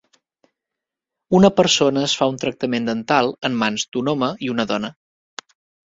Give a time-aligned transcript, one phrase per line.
[1.41, 4.95] Una persona es fa un tractament dental en mans d'un home i una dona.